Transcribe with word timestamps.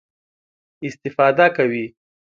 استفاده 0.85 1.45
کوي. 1.57 1.85